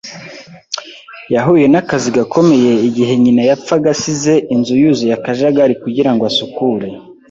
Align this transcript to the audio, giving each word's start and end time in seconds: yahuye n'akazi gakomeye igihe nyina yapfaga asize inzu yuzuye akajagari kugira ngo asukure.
yahuye 1.33 1.65
n'akazi 1.69 2.09
gakomeye 2.17 2.71
igihe 2.87 3.13
nyina 3.23 3.41
yapfaga 3.49 3.87
asize 3.95 4.33
inzu 4.53 4.73
yuzuye 4.81 5.13
akajagari 5.15 5.73
kugira 5.83 6.09
ngo 6.13 6.23
asukure. 6.31 6.87